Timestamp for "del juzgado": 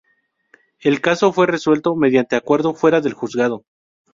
3.01-3.65